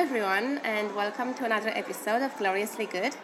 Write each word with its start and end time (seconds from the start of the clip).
everyone, 0.00 0.56
and 0.64 0.96
welcome 0.96 1.34
to 1.34 1.44
another 1.44 1.68
episode 1.74 2.22
of 2.22 2.34
Gloriously 2.38 2.86
Good, 2.86 3.14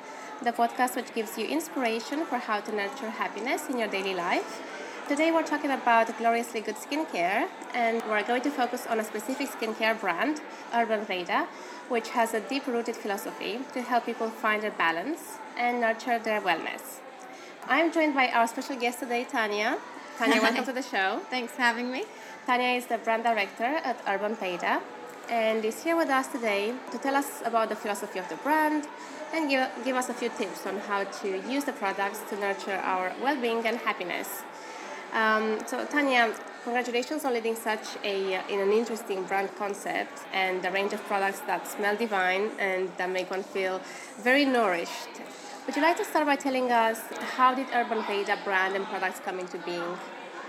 the 0.43 0.53
podcast 0.53 0.95
which 0.95 1.15
gives 1.15 1.38
you 1.38 1.47
inspiration 1.47 2.27
for 2.27 2.37
how 2.37 2.61
to 2.61 2.71
nurture 2.71 3.09
happiness 3.09 3.71
in 3.71 3.79
your 3.79 3.88
daily 3.88 4.13
life. 4.13 4.61
Today, 5.09 5.33
we're 5.33 5.43
talking 5.43 5.71
about 5.71 6.07
Gloriously 6.19 6.61
Good 6.61 6.75
skincare, 6.75 7.49
and 7.72 8.03
we're 8.11 8.22
going 8.25 8.43
to 8.43 8.51
focus 8.51 8.87
on 8.87 9.01
a 9.01 9.04
specific 9.04 9.49
skincare 9.49 9.99
brand, 9.99 10.43
Urban 10.75 11.03
Veda, 11.07 11.49
which 11.89 12.11
has 12.11 12.35
a 12.35 12.40
deep 12.40 12.67
rooted 12.67 12.95
philosophy 12.95 13.58
to 13.72 13.81
help 13.81 14.04
people 14.04 14.29
find 14.29 14.63
their 14.63 14.72
balance 14.72 15.38
and 15.56 15.81
nurture 15.81 16.19
their 16.19 16.43
wellness. 16.43 16.98
I'm 17.66 17.91
joined 17.91 18.12
by 18.12 18.29
our 18.29 18.47
special 18.47 18.77
guest 18.77 18.98
today, 18.98 19.24
Tanya. 19.24 19.79
Tanya, 20.19 20.43
welcome 20.43 20.65
to 20.70 20.74
the 20.74 20.83
show. 20.83 21.23
Thanks 21.30 21.55
for 21.55 21.62
having 21.62 21.91
me. 21.91 22.05
Tanya 22.45 22.77
is 22.77 22.84
the 22.84 22.98
brand 22.98 23.23
director 23.23 23.65
at 23.65 23.99
Urban 24.07 24.35
Veda 24.35 24.83
and 25.29 25.65
is 25.65 25.83
here 25.83 25.97
with 25.97 26.09
us 26.09 26.29
today 26.29 26.75
to 26.93 26.98
tell 26.98 27.15
us 27.15 27.43
about 27.45 27.69
the 27.69 27.77
philosophy 27.77 28.19
of 28.19 28.29
the 28.29 28.37
brand 28.37 28.87
and 29.35 29.51
give, 29.51 29.69
give 29.85 29.97
us 29.97 30.09
a 30.09 30.15
few 30.15 30.29
tips 30.30 30.66
on 30.66 30.79
how 30.79 31.05
to 31.05 31.29
use 31.49 31.65
the 31.65 31.73
products 31.73 32.21
to 32.30 32.37
nurture 32.39 32.80
our 32.83 33.12
well 33.23 33.41
being 33.41 33.65
and 33.66 33.77
happiness. 33.79 34.43
Um, 35.12 35.59
so, 35.66 35.85
Tanya, 35.87 36.35
congratulations 36.65 37.25
on 37.25 37.35
leading 37.35 37.55
such 37.55 37.97
a 38.05 38.35
in 38.52 38.61
an 38.61 38.73
interesting 38.73 39.23
brand 39.25 39.51
concept 39.57 40.21
and 40.33 40.65
a 40.65 40.71
range 40.71 40.93
of 40.93 41.02
products 41.05 41.41
that 41.41 41.66
smell 41.66 41.97
divine 41.97 42.51
and 42.59 42.91
that 42.97 43.11
make 43.11 43.30
one 43.30 43.43
feel 43.43 43.80
very 44.21 44.45
nourished. 44.45 45.21
Would 45.66 45.74
you 45.74 45.83
like 45.83 45.97
to 45.97 46.05
start 46.05 46.27
by 46.27 46.37
telling 46.37 46.71
us 46.71 47.01
how 47.37 47.55
did 47.55 47.66
Urban 47.74 48.05
Veda 48.05 48.38
brand 48.45 48.77
and 48.77 48.85
products 48.87 49.21
come 49.21 49.41
into 49.41 49.59
being? 49.59 49.97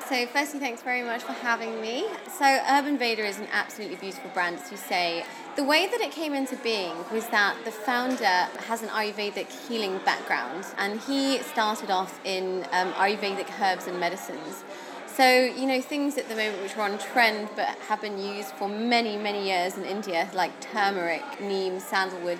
So, 0.10 0.26
firstly, 0.28 0.62
thanks 0.62 0.82
very 0.84 1.04
much 1.04 1.24
for 1.24 1.34
having 1.34 1.82
me. 1.82 2.06
So, 2.40 2.46
Urban 2.46 2.98
Veda 2.98 3.26
is 3.26 3.40
an 3.40 3.48
absolutely 3.52 3.98
beautiful 3.98 4.30
brand, 4.34 4.58
as 4.58 4.72
you 4.72 4.78
say. 4.78 5.26
The 5.58 5.66
way 5.66 5.86
that 5.86 6.00
it 6.00 6.14
came 6.14 6.34
into 6.34 6.56
being 6.58 6.94
was 7.12 7.28
that 7.28 7.58
the 7.66 7.72
founder 7.72 8.24
has 8.24 8.82
an 8.82 8.88
Ayurvedic 8.88 9.50
healing 9.68 10.00
background, 10.06 10.66
and 10.78 11.02
he 11.02 11.40
started 11.40 11.92
off 11.92 12.22
in 12.24 12.66
um, 12.72 12.94
Ayurvedic 12.94 13.50
herbs 13.60 13.88
and 13.88 14.00
medicines. 14.00 14.64
So, 15.08 15.30
you 15.30 15.66
know, 15.66 15.82
things 15.82 16.18
at 16.18 16.30
the 16.30 16.36
moment 16.36 16.62
which 16.62 16.78
are 16.78 16.90
on 16.90 16.98
trend 17.00 17.50
but 17.58 17.68
have 17.90 18.00
been 18.00 18.18
used 18.18 18.52
for 18.52 18.70
many, 18.70 19.18
many 19.18 19.46
years 19.46 19.78
in 19.78 19.84
India, 19.84 20.30
like 20.34 20.58
turmeric, 20.62 21.24
neem, 21.42 21.82
sandalwood 21.82 22.40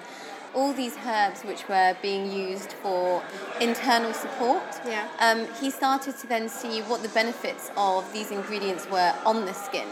all 0.54 0.74
these 0.74 0.96
herbs 1.06 1.42
which 1.44 1.68
were 1.68 1.96
being 2.02 2.32
used 2.32 2.74
for 2.74 3.24
internal 3.60 4.14
support. 4.14 4.64
Yeah. 4.86 5.08
Um, 5.20 5.48
he 5.62 5.70
started 5.70 6.18
to 6.20 6.28
then 6.28 6.50
see 6.50 6.82
what 6.82 7.04
the 7.04 7.10
benefits 7.10 7.72
of 7.78 8.12
these 8.14 8.32
ingredients 8.32 8.90
were 8.90 9.14
on 9.26 9.46
the 9.46 9.54
skin. 9.54 9.88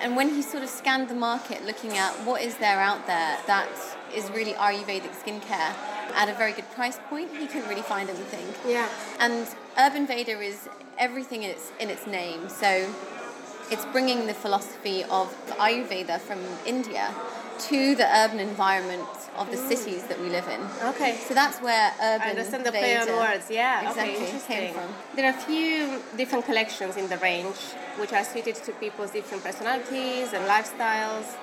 And 0.00 0.16
when 0.16 0.28
he 0.28 0.42
sort 0.42 0.62
of 0.62 0.68
scanned 0.68 1.08
the 1.08 1.14
market, 1.14 1.64
looking 1.64 1.96
at 1.96 2.12
what 2.24 2.42
is 2.42 2.56
there 2.58 2.78
out 2.78 3.06
there 3.06 3.36
that 3.46 3.68
is 4.14 4.30
really 4.30 4.52
Ayurvedic 4.52 5.10
skincare 5.22 5.74
at 6.14 6.28
a 6.28 6.34
very 6.34 6.52
good 6.52 6.70
price 6.72 6.98
point, 7.08 7.30
he 7.36 7.46
couldn't 7.46 7.68
really 7.68 7.82
find 7.82 8.08
anything. 8.08 8.46
Yeah. 8.66 8.88
And 9.18 9.46
Urban 9.78 10.06
Veda 10.06 10.40
is 10.40 10.68
everything 10.98 11.42
in 11.42 11.50
its, 11.50 11.72
in 11.80 11.90
its 11.90 12.06
name. 12.06 12.48
So 12.48 12.88
it's 13.70 13.84
bringing 13.86 14.26
the 14.26 14.34
philosophy 14.34 15.04
of 15.04 15.34
Ayurveda 15.58 16.20
from 16.20 16.40
India 16.66 17.14
to 17.58 17.94
the 17.94 18.06
urban 18.22 18.38
environment 18.38 19.08
of 19.36 19.50
the 19.50 19.56
cities 19.56 20.04
that 20.04 20.20
we 20.20 20.28
live 20.28 20.46
in. 20.48 20.60
Okay. 20.90 21.16
So 21.16 21.34
that's 21.34 21.60
where 21.60 21.92
urban. 22.00 22.26
I 22.26 22.30
understand 22.30 22.64
the 22.64 22.70
play 22.70 22.96
on 22.96 23.08
words. 23.08 23.50
Yeah. 23.50 23.88
Exactly. 23.88 24.26
Okay. 24.26 24.66
Came 24.66 24.74
from. 24.74 24.88
There 25.16 25.26
are 25.26 25.36
a 25.36 25.40
few 25.40 26.00
different 26.16 26.44
collections 26.44 26.96
in 26.96 27.08
the 27.08 27.18
range, 27.18 27.56
which 27.98 28.12
are 28.12 28.24
suited 28.24 28.56
to 28.56 28.72
people's 28.72 29.10
different 29.10 29.42
personalities 29.44 30.32
and 30.32 30.44
lifestyles. 30.46 31.34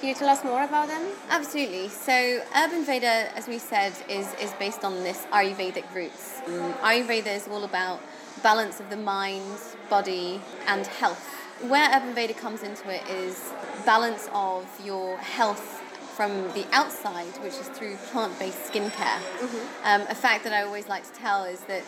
Can 0.00 0.08
you 0.08 0.14
tell 0.14 0.30
us 0.30 0.42
more 0.42 0.62
about 0.64 0.88
them? 0.88 1.02
Absolutely. 1.28 1.88
So 1.88 2.40
Urban 2.56 2.84
Veda, 2.84 3.36
as 3.36 3.46
we 3.46 3.58
said, 3.58 3.92
is 4.08 4.32
is 4.40 4.52
based 4.58 4.82
on 4.84 4.94
this 5.04 5.26
Ayurvedic 5.30 5.84
roots. 5.94 6.40
Um, 6.46 6.72
Ayurveda 6.82 7.36
is 7.36 7.46
all 7.48 7.64
about 7.64 8.00
balance 8.42 8.80
of 8.80 8.88
the 8.88 8.96
mind, 8.96 9.58
body, 9.90 10.40
and 10.66 10.86
health. 10.86 11.39
Where 11.68 11.90
Urban 11.94 12.14
Veda 12.14 12.34
comes 12.34 12.62
into 12.62 12.88
it 12.90 13.06
is 13.08 13.52
balance 13.84 14.28
of 14.32 14.66
your 14.84 15.18
health 15.18 15.82
from 16.16 16.48
the 16.52 16.66
outside, 16.72 17.32
which 17.42 17.52
is 17.54 17.68
through 17.68 17.96
plant-based 18.10 18.72
skincare. 18.72 18.90
Mm-hmm. 18.90 19.86
Um, 19.86 20.00
a 20.08 20.14
fact 20.14 20.44
that 20.44 20.52
I 20.52 20.62
always 20.62 20.88
like 20.88 21.04
to 21.04 21.18
tell 21.18 21.44
is 21.44 21.60
that 21.60 21.82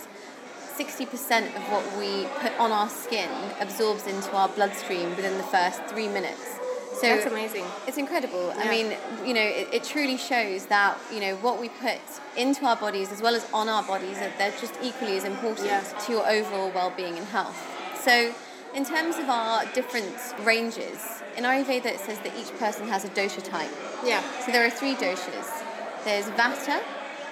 60% 0.77 1.57
of 1.57 1.63
what 1.71 1.85
we 1.99 2.27
put 2.41 2.53
on 2.59 2.71
our 2.71 2.89
skin 2.89 3.31
absorbs 3.61 4.07
into 4.07 4.35
our 4.35 4.49
bloodstream 4.49 5.11
within 5.11 5.37
the 5.37 5.45
first 5.45 5.85
three 5.87 6.09
minutes. 6.09 6.59
So 7.01 7.09
That's 7.09 7.27
amazing. 7.27 7.65
It's 7.87 7.97
incredible. 7.97 8.53
I 8.57 8.69
mean, 8.69 8.97
you 9.27 9.33
know, 9.35 9.41
it, 9.41 9.69
it 9.73 9.85
truly 9.85 10.19
shows 10.19 10.67
that, 10.67 10.99
you 11.13 11.21
know, 11.21 11.37
what 11.37 11.59
we 11.61 11.71
put 11.71 11.99
into 12.37 12.67
our 12.67 12.77
bodies 12.77 13.11
as 13.11 13.23
well 13.23 13.35
as 13.35 13.47
on 13.53 13.69
our 13.69 13.83
bodies, 13.83 14.19
that 14.19 14.37
they're 14.37 14.53
just 14.61 14.75
equally 14.83 15.17
as 15.17 15.25
important 15.25 15.67
Yeah. 15.67 15.81
to 15.81 16.13
your 16.13 16.29
overall 16.29 16.71
well-being 16.71 17.17
and 17.17 17.27
health. 17.29 17.57
So 18.03 18.35
in 18.75 18.85
terms 18.85 19.17
of 19.19 19.29
our 19.29 19.65
different 19.75 20.17
ranges, 20.43 21.23
in 21.37 21.45
Ayurveda 21.45 21.87
it 21.87 22.01
says 22.01 22.19
that 22.21 22.33
each 22.39 22.57
person 22.59 22.89
has 22.89 23.05
a 23.05 23.09
dosha 23.11 23.43
type. 23.43 23.71
Yeah. 24.05 24.23
So 24.41 24.53
there 24.53 24.67
are 24.67 24.71
three 24.71 24.95
doshas. 24.95 25.63
There's 26.05 26.27
Vata, 26.31 26.83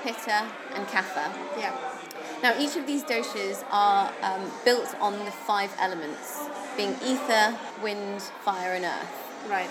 Pitta, 0.03 0.47
and 0.75 0.87
Kapha. 0.89 1.33
Yeah. 1.59 1.77
Now, 2.43 2.59
each 2.59 2.77
of 2.77 2.87
these 2.87 3.05
doshas 3.05 3.65
are 3.71 4.11
um, 4.23 4.51
built 4.65 4.95
on 5.01 5.13
the 5.25 5.31
five 5.31 5.71
elements, 5.79 6.49
being 6.77 6.95
ether, 7.05 7.59
wind, 7.83 8.23
fire, 8.23 8.75
and 8.75 8.85
earth. 8.85 9.47
Right. 9.49 9.69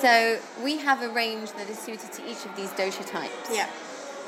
So 0.00 0.38
we 0.62 0.78
have 0.78 1.02
a 1.02 1.08
range 1.10 1.52
that 1.52 1.68
is 1.68 1.78
suited 1.78 2.12
to 2.12 2.30
each 2.30 2.46
of 2.46 2.56
these 2.56 2.70
dosha 2.70 3.04
types. 3.10 3.50
Yeah. 3.52 3.68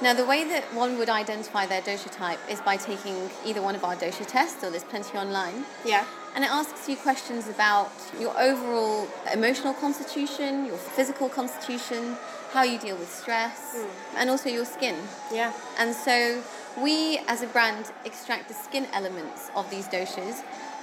Now, 0.03 0.12
the 0.12 0.25
way 0.25 0.44
that 0.44 0.65
one 0.75 0.99
would 0.99 1.09
identify 1.09 1.66
their 1.66 1.81
dosha 1.81 2.10
type 2.10 2.41
is 2.50 2.60
by 2.60 2.77
taking 2.77 3.31
either 3.47 3.62
one 3.62 3.75
of 3.75 3.84
our 3.84 3.94
dosha 3.94 4.27
tests, 4.27 4.62
or 4.65 4.71
there's 4.71 4.84
plenty 4.84 5.16
online, 5.16 5.65
Yeah. 5.84 6.05
and 6.34 6.44
it 6.44 6.50
asks 6.50 6.88
you 6.88 6.97
questions 6.97 7.49
about 7.49 7.93
your 8.19 8.38
overall 8.38 9.09
emotional 9.32 9.72
constitution, 9.72 10.66
your 10.66 10.77
physical 10.77 11.28
constitution, 11.28 12.16
how 12.53 12.65
you 12.65 12.78
deal 12.78 12.97
with 12.97 13.12
stress, 13.12 13.75
hmm. 13.77 14.16
and 14.16 14.31
also 14.31 14.49
your 14.49 14.65
skin. 14.65 14.97
Yeah. 15.32 15.53
And 15.78 15.94
so 15.94 16.43
we, 16.76 17.19
as 17.28 17.43
a 17.43 17.47
brand, 17.47 17.93
extract 18.05 18.49
the 18.49 18.55
skin 18.55 18.87
elements 18.93 19.50
of 19.55 19.71
these 19.71 19.87
doshas 19.88 20.43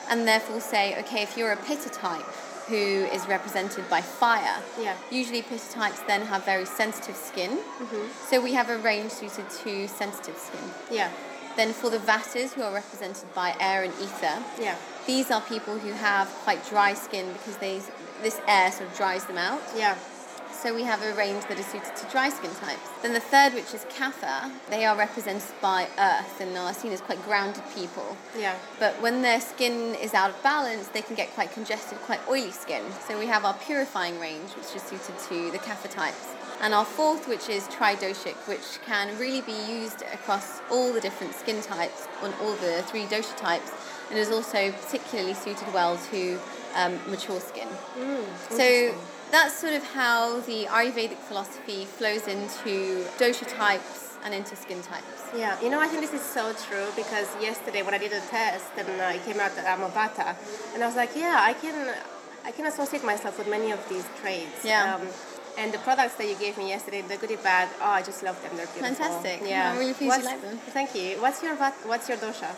and 0.10 0.28
therefore 0.28 0.60
say, 0.62 0.98
okay, 1.00 1.22
if 1.22 1.38
you're 1.38 1.52
a 1.52 1.58
pitta 1.58 1.90
type 1.90 2.26
who 2.72 3.06
is 3.16 3.28
represented 3.28 3.84
by 3.90 4.02
fire, 4.02 4.58
Yeah. 4.80 4.96
usually 5.12 5.42
pitta 5.42 5.70
types 5.72 6.00
then 6.08 6.22
have 6.32 6.42
very 6.46 6.66
sensitive 6.66 7.18
skin. 7.30 7.52
Mm-hmm. 7.58 8.06
So 8.30 8.34
we 8.48 8.54
have 8.54 8.70
a 8.70 8.78
range 8.78 9.12
suited 9.12 9.48
to 9.64 9.88
sensitive 9.88 10.38
skin. 10.48 10.66
Yeah. 10.90 11.10
Then 11.58 11.74
for 11.74 11.90
the 11.90 11.98
vatas, 12.00 12.54
who 12.54 12.62
are 12.64 12.74
represented 12.74 13.28
by 13.36 13.50
air 13.60 13.84
and 13.84 13.94
ether, 14.06 14.38
Yeah. 14.68 14.76
these 15.06 15.30
are 15.34 15.42
people 15.42 15.76
who 15.78 15.92
have 15.92 16.28
quite 16.46 16.62
dry 16.70 16.94
skin 16.94 17.26
because 17.34 17.58
they, 17.58 17.82
this 18.24 18.40
air 18.48 18.72
sort 18.72 18.90
of 18.90 18.96
dries 18.98 19.26
them 19.26 19.38
out. 19.38 19.62
Yeah. 19.76 19.96
So 20.62 20.76
we 20.76 20.84
have 20.84 21.02
a 21.02 21.16
range 21.16 21.44
that 21.48 21.58
is 21.58 21.66
suited 21.66 21.96
to 21.96 22.06
dry 22.12 22.30
skin 22.30 22.52
types. 22.52 22.88
Then 23.02 23.14
the 23.14 23.20
third, 23.20 23.56
which 23.56 23.74
is 23.74 23.84
Kapha, 23.86 24.52
they 24.70 24.86
are 24.86 24.96
represented 24.96 25.42
by 25.60 25.88
earth 25.98 26.40
and 26.40 26.56
are 26.56 26.72
seen 26.72 26.92
as 26.92 27.02
quite 27.02 27.20
grounded 27.24 27.64
people. 27.74 28.16
Yeah. 28.38 28.56
But 28.80 28.94
when 29.02 29.24
their 29.24 29.42
skin 29.42 29.96
is 29.96 30.14
out 30.14 30.30
of 30.30 30.44
balance, 30.44 30.88
they 30.90 31.02
can 31.02 31.16
get 31.16 31.32
quite 31.32 31.52
congested, 31.52 31.98
quite 32.02 32.20
oily 32.30 32.52
skin. 32.52 32.84
So 33.08 33.18
we 33.18 33.26
have 33.26 33.44
our 33.44 33.56
purifying 33.56 34.20
range, 34.20 34.52
which 34.52 34.76
is 34.76 34.84
suited 34.84 35.18
to 35.30 35.50
the 35.50 35.58
Kapha 35.58 35.90
types. 35.90 36.28
And 36.62 36.76
our 36.76 36.86
fourth, 36.86 37.28
which 37.28 37.50
is 37.50 37.64
tridoshic, 37.70 38.36
which 38.48 38.80
can 38.86 39.18
really 39.18 39.42
be 39.42 39.58
used 39.68 40.04
across 40.14 40.62
all 40.70 40.94
the 40.94 41.02
different 41.02 41.34
skin 41.34 41.60
types 41.64 42.08
on 42.22 42.36
all 42.40 42.54
the 42.58 42.84
three 42.84 43.06
dosha 43.06 43.36
types, 43.36 43.72
and 44.12 44.20
is 44.20 44.30
also 44.30 44.72
particularly 44.72 45.34
suited 45.34 45.74
well 45.74 45.98
to 46.12 46.38
um, 46.76 47.00
mature 47.10 47.40
skin. 47.40 47.68
So 48.52 48.64
interesting. 48.64 49.08
That's 49.32 49.58
sort 49.58 49.74
of 49.74 49.84
how 49.84 50.42
the 50.42 50.66
Ayurvedic 50.66 51.18
philosophy 51.18 51.86
flows 51.86 52.28
into 52.28 53.06
dosha 53.18 53.48
types 53.48 54.18
and 54.24 54.34
into 54.34 54.56
skin 54.56 54.82
types. 54.82 55.30
Yeah, 55.36 55.60
you 55.62 55.70
know, 55.70 55.80
I 55.80 55.88
think 55.88 56.02
this 56.02 56.14
is 56.14 56.22
so 56.22 56.54
true 56.54 56.88
because 56.96 57.28
yesterday 57.42 57.82
when 57.82 57.94
I 57.94 57.98
did 57.98 58.12
a 58.12 58.20
test 58.28 58.68
and 58.78 58.88
uh, 58.88 59.16
it 59.16 59.24
came 59.26 59.40
out 59.40 59.56
that 59.56 59.66
I'm 59.68 59.82
a 59.82 59.90
Vata, 59.90 60.36
and 60.74 60.84
I 60.84 60.86
was 60.86 60.96
like, 60.96 61.16
yeah, 61.16 61.40
I 61.42 61.54
can, 61.54 61.96
I 62.46 62.52
can 62.52 62.66
associate 62.66 63.04
myself 63.04 63.38
with 63.38 63.50
many 63.50 63.72
of 63.72 63.80
these 63.90 64.06
traits. 64.22 64.66
Yeah. 64.66 64.96
Um, 64.96 65.08
and 65.58 65.74
the 65.74 65.80
products 65.80 66.16
that 66.16 66.28
you 66.28 66.36
gave 66.36 66.58
me 66.58 66.70
yesterday, 66.70 67.02
the 67.02 67.18
goodie 67.18 67.36
bag, 67.36 67.68
oh, 67.82 67.86
I 67.86 68.02
just 68.02 68.24
love 68.24 68.42
them. 68.42 68.56
They're 68.56 68.68
beautiful. 68.68 68.96
Fantastic. 68.96 69.42
Yeah. 69.46 69.72
I'm 69.72 69.80
really 69.80 69.94
pleased 69.94 70.20
you 70.20 70.26
like 70.26 70.42
them. 70.42 70.58
Thank 70.58 70.96
you. 70.96 71.22
What's 71.22 71.44
your 71.44 71.56
What's 71.56 72.08
your 72.08 72.18
dosha? 72.18 72.50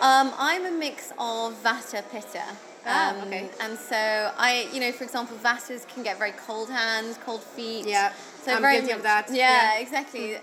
Um, 0.00 0.32
I'm 0.38 0.64
a 0.64 0.70
mix 0.70 1.10
of 1.18 1.60
Vata 1.64 2.02
Pitta. 2.10 2.44
Ah, 2.86 3.10
Um, 3.10 3.26
okay. 3.28 3.50
And 3.60 3.78
so 3.78 4.32
I, 4.38 4.68
you 4.72 4.80
know, 4.80 4.92
for 4.92 5.04
example, 5.04 5.36
Vatas 5.42 5.86
can 5.92 6.02
get 6.02 6.18
very 6.18 6.32
cold 6.46 6.70
hands, 6.70 7.18
cold 7.24 7.42
feet. 7.42 7.86
Yeah, 7.86 8.12
So 8.44 8.52
I'm 8.54 8.62
very 8.62 8.76
guilty 8.78 8.92
of 8.92 9.02
that. 9.02 9.28
Yeah, 9.30 9.74
Yeah. 9.74 9.78
exactly. 9.80 10.36
Uh, 10.36 10.40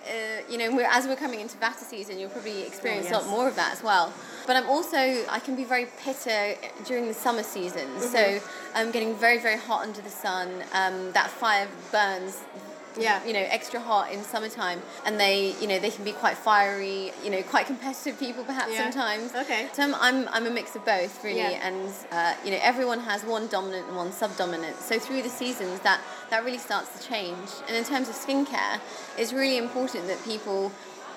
you 0.49 0.57
know, 0.57 0.75
we're, 0.75 0.89
as 0.91 1.07
we're 1.07 1.15
coming 1.15 1.39
into 1.39 1.57
Vata 1.57 1.83
season, 1.83 2.19
you'll 2.19 2.29
probably 2.29 2.63
experience 2.63 3.07
a 3.07 3.11
yes. 3.11 3.21
lot 3.23 3.29
more 3.29 3.47
of 3.47 3.55
that 3.55 3.71
as 3.73 3.81
well. 3.83 4.13
But 4.47 4.55
I'm 4.57 4.69
also, 4.69 4.97
I 5.29 5.39
can 5.39 5.55
be 5.55 5.63
very 5.63 5.87
Pitta 6.03 6.55
during 6.85 7.07
the 7.07 7.13
summer 7.13 7.43
season. 7.43 7.87
Mm-hmm. 7.87 8.11
So 8.15 8.39
I'm 8.75 8.91
getting 8.91 9.15
very, 9.15 9.39
very 9.39 9.57
hot 9.57 9.81
under 9.81 10.01
the 10.01 10.09
sun. 10.09 10.63
Um, 10.73 11.11
that 11.13 11.29
fire 11.29 11.67
burns 11.91 12.41
Yeah. 12.97 13.23
You 13.25 13.33
know, 13.33 13.45
extra 13.49 13.79
hot 13.79 14.11
in 14.11 14.23
summertime, 14.23 14.81
and 15.05 15.19
they, 15.19 15.53
you 15.61 15.67
know, 15.67 15.79
they 15.79 15.89
can 15.91 16.03
be 16.03 16.11
quite 16.13 16.37
fiery. 16.37 17.11
You 17.23 17.29
know, 17.31 17.41
quite 17.43 17.65
competitive 17.67 18.19
people 18.19 18.43
perhaps 18.43 18.71
Yeah. 18.73 18.83
sometimes. 18.89 19.33
Okay. 19.35 19.67
So 19.73 19.83
I'm, 19.83 19.95
I'm, 19.95 20.27
I'm 20.29 20.45
a 20.47 20.49
mix 20.51 20.75
of 20.75 20.85
both 20.85 21.23
really, 21.23 21.37
Yeah. 21.39 21.67
and 21.67 21.91
uh, 22.11 22.33
you 22.43 22.51
know, 22.51 22.59
everyone 22.61 22.99
has 23.01 23.23
one 23.23 23.47
dominant 23.47 23.87
and 23.87 23.95
one 23.95 24.11
subdominant. 24.11 24.77
So 24.79 24.99
through 24.99 25.21
the 25.23 25.29
seasons, 25.29 25.79
that 25.81 25.99
that 26.29 26.43
really 26.45 26.57
starts 26.57 26.89
to 26.99 27.07
change. 27.07 27.49
And 27.67 27.75
in 27.75 27.83
terms 27.83 28.09
of 28.09 28.15
skincare, 28.15 28.79
it's 29.17 29.33
really 29.33 29.57
important 29.57 30.07
that 30.07 30.23
people 30.23 30.71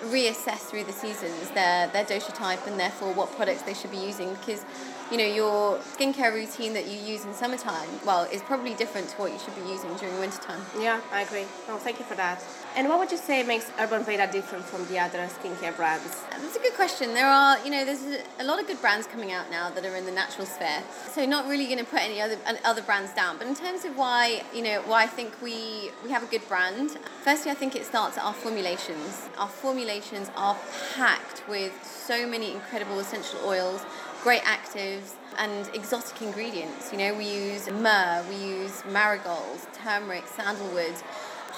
reassess 0.05 0.61
through 0.71 0.85
the 0.85 0.93
seasons 0.93 1.51
their 1.55 1.89
their 1.89 2.05
dosha 2.05 2.33
type 2.33 2.65
and 2.69 2.79
therefore 2.79 3.13
what 3.15 3.35
products 3.37 3.63
they 3.63 3.75
should 3.75 3.91
be 3.91 3.97
using 3.97 4.33
because 4.35 4.65
you 5.11 5.17
know 5.17 5.25
your 5.25 5.79
skincare 5.79 6.33
routine 6.33 6.75
that 6.75 6.87
you 6.87 6.99
use 6.99 7.25
in 7.25 7.33
summertime 7.33 7.89
well 8.05 8.25
is 8.25 8.43
probably 8.43 8.75
different 8.75 9.09
to 9.09 9.17
what 9.17 9.33
you 9.33 9.39
should 9.39 9.55
be 9.55 9.71
using 9.71 9.93
during 9.97 10.19
wintertime 10.19 10.61
Yeah, 10.79 11.01
I 11.13 11.23
agree. 11.23 11.47
Oh, 11.69 11.79
thank 11.79 11.99
you 11.99 12.05
for 12.05 12.15
that. 12.17 12.45
And 12.77 12.89
what 12.89 12.99
would 12.99 13.11
you 13.11 13.17
say 13.17 13.43
makes 13.43 13.71
Urban 13.81 14.05
Veda 14.05 14.29
different 14.31 14.65
from 14.65 14.87
the 14.87 14.99
other 14.99 15.19
skincare 15.27 15.75
brands? 15.75 16.23
That's 16.31 16.57
a 16.57 16.61
good 16.61 16.75
question. 16.75 17.15
There 17.15 17.27
are, 17.27 17.59
you 17.65 17.71
know, 17.71 17.85
there's 17.85 18.03
a, 18.05 18.21
a 18.41 18.45
lot 18.45 18.61
of 18.61 18.67
good 18.67 18.81
brands 18.81 19.07
coming 19.07 19.33
out 19.33 19.51
now 19.51 19.71
that 19.71 19.85
are 19.85 19.97
in 19.97 20.05
the 20.05 20.13
natural 20.13 20.47
sphere. 20.47 20.83
So 21.13 21.25
not 21.25 21.49
really 21.49 21.67
going 21.67 21.79
to 21.79 21.85
put 21.85 22.01
any 22.03 22.21
other 22.21 22.37
other 22.65 22.83
brands 22.83 23.13
down. 23.15 23.39
But 23.39 23.47
in 23.49 23.57
terms 23.57 23.85
of 23.85 23.97
why, 23.97 24.43
you 24.55 24.63
know, 24.63 24.83
why 24.87 25.05
I 25.05 25.07
think 25.07 25.33
we 25.43 25.91
we 26.05 26.11
have 26.11 26.23
a 26.23 26.27
good 26.27 26.47
brand. 26.49 26.99
Firstly, 27.25 27.51
I 27.51 27.55
think 27.55 27.75
it 27.75 27.85
starts 27.85 28.17
at 28.19 28.25
our 28.25 28.35
formulations. 28.35 29.29
Our 29.39 29.49
formulations 29.49 30.31
are 30.37 30.57
packed 30.95 31.43
with 31.49 31.73
so 31.85 32.27
many 32.27 32.53
incredible 32.53 32.99
essential 33.01 33.41
oils, 33.45 33.85
great 34.23 34.43
actives, 34.43 35.15
and 35.39 35.71
exotic 35.75 36.21
ingredients. 36.21 36.93
You 36.93 36.99
know, 36.99 37.15
we 37.15 37.25
use 37.25 37.71
myrrh, 37.71 38.25
we 38.29 38.37
use 38.37 38.83
marigolds, 38.91 39.67
turmeric, 39.73 40.27
sandalwood, 40.27 40.95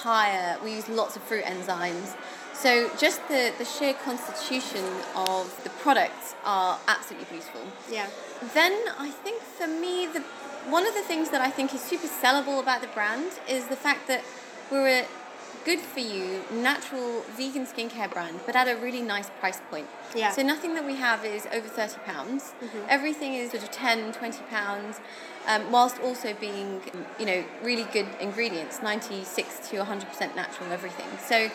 papaya. 0.01 0.57
We 0.63 0.75
use 0.75 0.89
lots 0.89 1.15
of 1.15 1.23
fruit 1.23 1.43
enzymes. 1.43 2.15
So 2.53 2.89
just 2.97 3.27
the, 3.27 3.51
the 3.57 3.65
sheer 3.65 3.93
constitution 3.93 4.85
of 5.15 5.63
the 5.63 5.69
products 5.69 6.35
are 6.45 6.79
absolutely 6.87 7.27
beautiful. 7.29 7.61
Yeah. 7.89 8.07
Then 8.53 8.73
I 8.99 9.09
think 9.09 9.41
for 9.41 9.67
me 9.67 10.07
the 10.07 10.23
one 10.69 10.85
of 10.85 10.93
the 10.93 11.01
things 11.01 11.31
that 11.31 11.41
I 11.41 11.49
think 11.49 11.73
is 11.73 11.81
super 11.81 12.07
sellable 12.07 12.61
about 12.61 12.81
the 12.81 12.87
brand 12.87 13.31
is 13.49 13.67
the 13.67 13.75
fact 13.75 14.07
that 14.07 14.23
we're 14.71 14.87
a 14.87 15.05
good 15.65 15.79
for 15.79 15.99
you 15.99 16.41
natural 16.51 17.21
vegan 17.37 17.65
skincare 17.65 18.11
brand, 18.11 18.39
but 18.45 18.55
at 18.55 18.67
a 18.67 18.75
really 18.77 19.01
nice 19.01 19.29
price 19.39 19.59
point. 19.69 19.87
Yeah. 20.15 20.31
So 20.31 20.41
nothing 20.41 20.73
that 20.75 20.85
we 20.85 20.95
have 20.95 21.25
is 21.25 21.47
over 21.53 21.67
thirty 21.67 21.99
pounds. 22.05 22.53
Everything 22.89 23.33
is 23.33 23.51
sort 23.51 23.63
of 23.63 23.71
10, 23.71 24.13
20 24.13 24.43
pounds, 24.49 24.99
um, 25.47 25.71
whilst 25.71 25.99
also 26.01 26.33
being 26.33 26.81
you 27.19 27.25
know 27.25 27.43
really 27.63 27.85
good 27.93 28.07
ingredients, 28.19 28.81
ninety 28.81 29.23
six 29.23 29.69
to 29.69 29.83
hundred 29.83 30.09
percent 30.09 30.35
natural 30.35 30.71
everything. 30.71 31.07
So. 31.25 31.49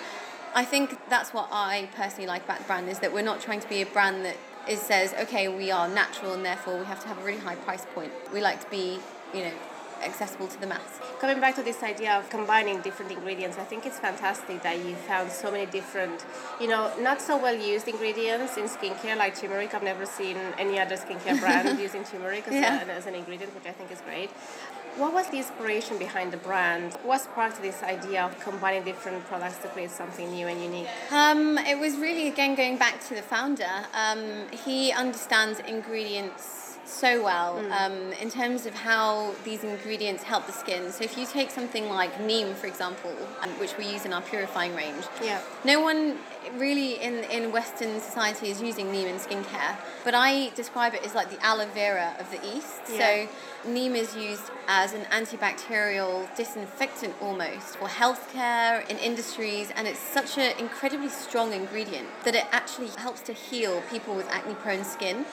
I 0.55 0.65
think 0.65 0.99
that's 1.11 1.35
what 1.35 1.49
I 1.53 1.91
personally 1.95 2.27
like 2.27 2.45
about 2.45 2.61
the 2.61 2.65
brand 2.65 2.89
is 2.89 3.01
that 3.01 3.13
we're 3.13 3.21
not 3.21 3.43
trying 3.43 3.61
to 3.61 3.69
be 3.69 3.83
a 3.83 3.87
brand 3.87 4.25
that 4.25 4.39
is 4.67 4.81
says 4.81 5.13
okay 5.21 5.49
we 5.49 5.71
are 5.71 5.87
natural 5.87 6.33
and 6.33 6.43
therefore 6.43 6.79
we 6.79 6.87
have 6.87 6.99
to 7.03 7.09
have 7.09 7.19
a 7.19 7.23
really 7.23 7.41
high 7.41 7.57
price 7.57 7.85
point. 7.95 8.11
We 8.33 8.41
like 8.41 8.65
to 8.65 8.71
be 8.71 8.99
you 9.35 9.43
know 9.43 9.53
accessible 10.03 10.49
to 10.49 10.59
the 10.59 10.67
mass. 10.67 11.01
Coming 11.21 11.41
back 11.41 11.55
to 11.55 11.63
this 11.63 11.83
idea 11.83 12.13
of 12.19 12.29
combining 12.29 12.83
different 12.83 13.11
ingredients, 13.11 13.57
I 13.59 13.65
think 13.65 13.87
it's 13.87 13.99
fantastic 13.99 14.63
that 14.63 14.85
you 14.85 14.95
found 14.95 15.33
so 15.33 15.51
many 15.51 15.65
different, 15.65 16.27
you 16.61 16.69
know, 16.69 16.93
not 17.01 17.23
so 17.23 17.39
well 17.39 17.55
used 17.57 17.89
ingredients 17.89 18.59
in 18.59 18.65
skincare 18.65 19.17
like 19.17 19.35
turmeric. 19.35 19.73
I've 19.75 19.83
never 19.83 20.05
seen 20.05 20.37
any 20.59 20.79
other 20.79 20.97
skincare 20.97 21.41
brand 21.41 21.79
using 21.87 22.05
turmeric 22.05 22.47
as, 22.49 22.55
Yeah. 22.55 22.85
a, 22.87 22.93
as 22.93 23.07
an 23.07 23.15
ingredient, 23.15 23.55
which 23.55 23.65
I 23.65 23.73
think 23.73 23.91
is 23.91 24.03
great. 24.03 24.29
What 24.99 25.15
was 25.15 25.27
the 25.31 25.39
inspiration 25.39 25.99
behind 25.99 26.33
the 26.35 26.37
brand? 26.37 26.93
What 27.03 27.23
sparked 27.23 27.63
this 27.63 27.83
idea 27.83 28.23
of 28.25 28.39
combining 28.41 28.85
different 28.85 29.25
products 29.25 29.57
to 29.59 29.69
create 29.69 29.91
something 29.91 30.31
new 30.31 30.47
and 30.47 30.63
unique? 30.63 30.89
Um, 31.11 31.57
it 31.59 31.79
was 31.79 31.97
really 31.97 32.29
again 32.29 32.55
going 32.57 32.77
back 32.77 33.01
to 33.09 33.15
the 33.15 33.23
founder. 33.23 33.73
Um, 33.95 34.49
he 34.65 34.93
understands 34.93 35.61
ingredients 35.61 36.66
so 36.87 37.23
well 37.23 37.59
um, 37.73 38.13
in 38.21 38.31
terms 38.31 38.67
of 38.67 38.75
how 38.75 39.35
these 39.45 39.65
ingredients 39.65 40.23
help 40.23 40.47
the 40.47 40.53
skin. 40.53 40.91
So 40.93 41.05
if 41.05 41.17
you 41.19 41.27
take 41.27 41.51
something 41.51 41.89
like 41.89 42.21
neem, 42.21 42.55
for 42.55 42.67
example, 42.67 43.13
um, 43.43 43.51
which 43.59 43.77
we 43.77 43.87
use 43.87 44.05
in 44.05 44.13
our 44.13 44.23
purifying 44.23 44.75
range, 44.75 45.05
Yeah. 45.23 45.41
no 45.65 45.81
one 45.81 46.19
really 46.57 46.95
in, 47.03 47.25
in 47.25 47.51
Western 47.51 48.01
society 48.01 48.51
is 48.51 48.63
using 48.63 48.93
neem 48.93 49.09
in 49.09 49.17
skincare, 49.17 49.77
but 50.05 50.15
I 50.15 50.51
describe 50.55 50.95
it 50.95 51.05
as 51.05 51.15
like 51.15 51.31
the 51.31 51.45
aloe 51.45 51.67
vera 51.75 52.15
of 52.21 52.31
the 52.31 52.39
East. 52.57 52.81
Yeah. 52.93 53.27
So 53.65 53.71
neem 53.71 53.97
is 53.97 54.15
used 54.15 54.45
as 54.69 54.93
an 54.93 55.03
antibacterial 55.13 56.29
disinfectant 56.37 57.15
almost 57.21 57.77
for 57.79 57.89
healthcare, 57.89 58.89
in 58.89 58.99
industries, 58.99 59.73
and 59.77 59.87
it's 59.89 59.99
such 59.99 60.39
an 60.39 60.57
incredibly 60.59 61.09
strong 61.09 61.53
ingredient 61.53 62.07
that 62.25 62.35
it 62.35 62.45
actually 62.53 62.89
helps 62.99 63.21
to 63.23 63.33
heal 63.33 63.83
people 63.91 64.15
with 64.15 64.29
acne 64.31 64.55
prone 64.55 64.85
skin. 64.85 65.25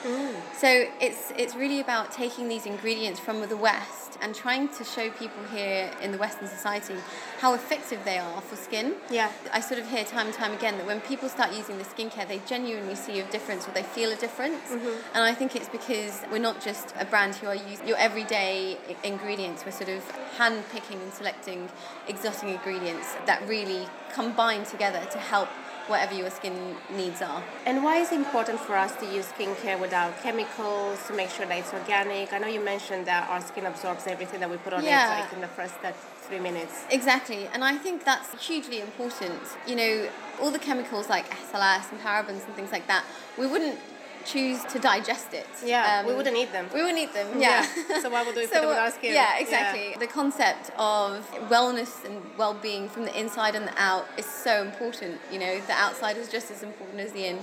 So 0.56 0.86
it's, 1.00 1.32
it's 1.36 1.43
really 1.52 1.80
about 1.80 2.12
taking 2.12 2.48
these 2.48 2.64
ingredients 2.64 3.20
from 3.20 3.40
the 3.46 3.56
West 3.56 4.16
and 4.22 4.34
trying 4.34 4.68
to 4.68 4.84
show 4.84 5.10
people 5.10 5.42
here 5.52 5.90
in 6.00 6.12
the 6.12 6.18
Western 6.18 6.48
society 6.48 6.94
how 7.40 7.54
effective 7.54 8.02
they 8.04 8.18
are 8.18 8.40
for 8.40 8.56
skin. 8.56 8.94
Yeah. 9.10 9.30
I 9.52 9.60
sort 9.60 9.80
of 9.80 9.88
hear 9.88 10.04
time 10.04 10.26
and 10.26 10.34
time 10.34 10.52
again 10.52 10.78
that 10.78 10.86
when 10.86 11.00
people 11.02 11.28
start 11.28 11.52
using 11.52 11.76
the 11.76 11.84
skincare, 11.84 12.26
they 12.26 12.40
genuinely 12.46 12.94
see 12.94 13.20
a 13.20 13.24
difference 13.30 13.68
or 13.68 13.72
they 13.72 13.82
feel 13.82 14.10
a 14.10 14.16
difference. 14.16 14.70
Mm-hmm. 14.70 15.14
And 15.14 15.24
I 15.24 15.34
think 15.34 15.56
it's 15.56 15.68
because 15.68 16.22
we're 16.30 16.38
not 16.38 16.62
just 16.62 16.94
a 16.98 17.04
brand 17.04 17.34
who 17.34 17.48
are 17.48 17.56
using 17.56 17.88
your 17.88 17.98
everyday 17.98 18.78
ingredients, 19.02 19.64
we're 19.66 19.72
sort 19.72 19.90
of 19.90 20.08
hand 20.38 20.64
picking 20.72 21.00
and 21.00 21.12
selecting 21.12 21.68
exotic 22.08 22.48
ingredients 22.48 23.14
that 23.26 23.46
really 23.48 23.86
combine 24.12 24.64
together 24.64 25.04
to 25.10 25.18
help 25.18 25.48
whatever 25.86 26.14
your 26.14 26.30
skin 26.30 26.74
needs 26.96 27.20
are. 27.22 27.42
And 27.66 27.84
why 27.84 27.98
is 27.98 28.10
it 28.12 28.16
important 28.16 28.58
for 28.60 28.74
us 28.76 28.94
to 28.96 29.06
use 29.06 29.26
skincare 29.26 29.78
without 29.78 30.18
chemicals 30.22 30.98
to 31.06 31.14
make 31.14 31.30
sure 31.30 31.46
that 31.46 31.58
it's 31.58 31.72
organic? 31.72 32.32
I 32.32 32.38
know 32.38 32.46
you 32.46 32.60
mentioned 32.60 33.06
that 33.06 33.28
our 33.28 33.40
skin 33.40 33.66
absorbs 33.66 34.06
everything 34.06 34.40
that 34.40 34.50
we 34.50 34.56
put 34.58 34.72
on 34.72 34.82
Yeah. 34.84 35.16
it 35.18 35.20
like 35.22 35.32
in 35.32 35.40
the 35.40 35.48
first 35.48 35.80
that 35.82 35.94
three 36.28 36.40
minutes. 36.40 36.84
Exactly, 36.90 37.48
and 37.52 37.62
I 37.62 37.76
think 37.76 38.04
that's 38.04 38.30
hugely 38.46 38.80
important. 38.80 39.40
You 39.66 39.76
know, 39.76 40.08
all 40.40 40.50
the 40.50 40.58
chemicals 40.58 41.08
like 41.10 41.26
SLS 41.52 41.90
and 41.92 42.00
parabens 42.00 42.44
and 42.46 42.54
things 42.56 42.72
like 42.72 42.86
that, 42.86 43.04
we 43.38 43.46
wouldn't 43.46 43.78
choose 44.24 44.62
to 44.72 44.78
digest 44.78 45.34
it. 45.34 45.46
Yeah, 45.64 46.00
Um, 46.00 46.06
we 46.06 46.14
wouldn't 46.14 46.36
eat 46.36 46.52
them. 46.52 46.66
We 46.74 46.80
wouldn't 46.82 46.98
eat 46.98 47.12
them. 47.12 47.28
Yeah. 47.40 47.66
Yeah. 47.88 48.00
So 48.02 48.10
why 48.10 48.22
would 48.24 48.34
we 48.36 48.42
put 48.46 48.52
them 48.60 48.68
on 48.70 48.76
our 48.76 48.90
skin? 48.90 49.12
Yeah, 49.14 49.34
Yeah. 49.36 49.42
exactly. 49.44 49.96
The 49.98 50.06
concept 50.06 50.70
of 50.78 51.28
wellness 51.48 52.04
and 52.04 52.20
well-being 52.38 52.88
from 52.88 53.04
the 53.04 53.18
inside 53.18 53.54
and 53.54 53.66
the 53.66 53.74
out 53.80 54.06
is 54.16 54.26
so 54.26 54.62
important. 54.62 55.20
You 55.32 55.38
know, 55.38 55.60
the 55.60 55.72
outside 55.74 56.16
is 56.16 56.28
just 56.30 56.50
as 56.50 56.62
important 56.62 57.00
as 57.00 57.12
the 57.12 57.26
in, 57.26 57.38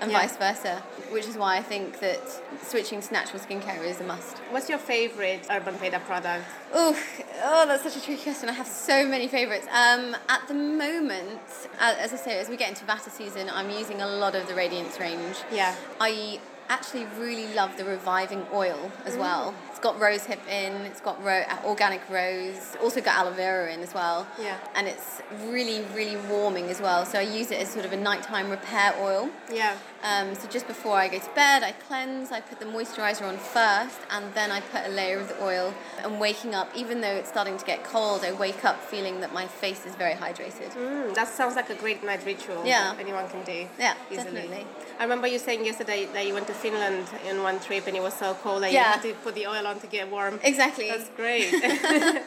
and 0.00 0.10
Yeah. 0.10 0.20
vice 0.20 0.36
versa. 0.36 0.82
Which 1.10 1.26
is 1.26 1.36
why 1.36 1.56
I 1.56 1.62
think 1.62 2.00
that 2.00 2.20
switching 2.66 3.00
to 3.00 3.12
natural 3.12 3.40
skincare 3.40 3.82
is 3.84 4.00
a 4.00 4.04
must. 4.04 4.38
What's 4.50 4.68
your 4.68 4.78
favorite 4.78 5.46
Urban 5.50 5.74
Veda 5.76 6.00
product? 6.00 6.44
Oh, 6.72 6.96
oh, 7.42 7.66
that's 7.66 7.82
such 7.82 7.96
a 7.96 8.00
tricky 8.02 8.22
question. 8.22 8.48
I 8.48 8.52
have 8.52 8.66
so 8.66 9.06
many 9.06 9.28
favourites. 9.28 9.66
Um, 9.72 10.16
at 10.28 10.46
the 10.48 10.54
moment, 10.54 11.40
as 11.80 12.12
I 12.12 12.16
say, 12.16 12.38
as 12.40 12.48
we 12.48 12.56
get 12.56 12.68
into 12.68 12.84
Vata 12.84 13.10
season, 13.10 13.48
I'm 13.52 13.70
using 13.70 14.00
a 14.02 14.06
lot 14.08 14.34
of 14.34 14.46
the 14.48 14.54
Radiance 14.54 14.98
range. 14.98 15.36
Yeah. 15.52 15.74
I 16.00 16.40
actually 16.68 17.06
really 17.18 17.52
love 17.54 17.76
the 17.76 17.84
reviving 17.84 18.46
oil 18.52 18.90
as 19.04 19.16
well. 19.16 19.54
It's 19.70 19.78
got 19.80 19.98
rose 20.00 20.24
hip 20.24 20.40
in, 20.48 20.72
it's 20.86 21.00
got 21.00 21.22
ro- 21.22 21.44
organic 21.64 22.00
rose, 22.08 22.76
also 22.82 23.00
got 23.00 23.16
aloe 23.18 23.32
vera 23.32 23.72
in 23.72 23.80
as 23.80 23.92
well. 23.92 24.26
Yeah. 24.40 24.56
And 24.74 24.86
it's 24.88 25.20
really, 25.46 25.84
really 25.94 26.16
warming 26.28 26.66
as 26.70 26.80
well. 26.80 27.04
So 27.04 27.18
I 27.18 27.22
use 27.22 27.50
it 27.50 27.60
as 27.60 27.68
sort 27.68 27.84
of 27.84 27.92
a 27.92 27.96
nighttime 27.96 28.50
repair 28.50 28.94
oil. 29.00 29.28
Yeah. 29.52 29.76
Um, 30.02 30.34
so 30.34 30.48
just 30.48 30.66
before 30.66 30.96
I 30.96 31.08
go 31.08 31.18
to 31.18 31.30
bed, 31.34 31.62
I 31.62 31.72
cleanse, 31.72 32.30
I 32.30 32.40
put 32.40 32.60
the 32.60 32.66
moisturizer 32.66 33.22
on 33.26 33.38
first, 33.38 33.98
and 34.10 34.32
then 34.34 34.50
I 34.50 34.60
put 34.60 34.82
a 34.86 34.90
layer 34.90 35.18
of 35.18 35.28
the 35.28 35.42
oil. 35.42 35.72
And 36.02 36.20
waking 36.20 36.54
up, 36.54 36.68
even 36.76 37.00
though 37.00 37.14
it's 37.14 37.28
starting 37.30 37.56
to 37.56 37.64
get 37.64 37.84
cold, 37.84 38.22
I 38.24 38.32
wake 38.32 38.64
up 38.64 38.80
feeling 38.82 39.20
that 39.20 39.32
my 39.32 39.46
face 39.46 39.86
is 39.86 39.94
very 39.94 40.14
hydrated. 40.14 40.72
Mm, 40.72 41.14
that 41.14 41.28
sounds 41.28 41.56
like 41.56 41.70
a 41.70 41.74
great 41.74 42.04
night 42.04 42.24
ritual 42.26 42.62
Yeah. 42.66 42.94
anyone 43.00 43.28
can 43.28 43.42
do. 43.44 43.66
Yeah, 43.78 43.94
easily. 44.10 44.24
definitely. 44.42 44.66
I 44.98 45.02
remember 45.04 45.26
you 45.26 45.38
saying 45.38 45.64
yesterday 45.64 46.06
that 46.12 46.26
you 46.26 46.34
went 46.34 46.46
to 46.48 46.53
Finland 46.54 47.06
in 47.28 47.42
one 47.42 47.58
trip 47.60 47.86
and 47.86 47.96
it 47.96 48.02
was 48.02 48.14
so 48.14 48.34
cold 48.42 48.62
that 48.62 48.72
you 48.72 48.78
had 48.78 49.02
to 49.02 49.12
put 49.24 49.34
the 49.34 49.46
oil 49.46 49.66
on 49.66 49.78
to 49.80 49.86
get 49.86 50.10
warm. 50.10 50.38
Exactly. 50.42 50.88
That's 50.88 51.08
great. 51.16 51.52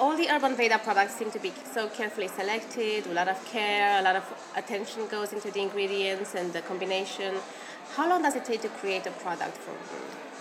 All 0.00 0.16
the 0.16 0.28
Urban 0.30 0.54
Veda 0.56 0.78
products 0.78 1.14
seem 1.16 1.30
to 1.30 1.38
be 1.38 1.52
so 1.74 1.88
carefully 1.88 2.28
selected, 2.28 3.06
a 3.06 3.12
lot 3.12 3.28
of 3.28 3.38
care, 3.46 3.98
a 4.00 4.02
lot 4.02 4.16
of 4.16 4.24
attention 4.56 5.06
goes 5.08 5.32
into 5.32 5.50
the 5.50 5.60
ingredients 5.60 6.34
and 6.34 6.52
the 6.52 6.60
combination. 6.62 7.34
How 7.96 8.08
long 8.08 8.22
does 8.22 8.36
it 8.36 8.44
take 8.44 8.60
to 8.62 8.68
create 8.68 9.06
a 9.06 9.10
product 9.24 9.56
from 9.58 9.74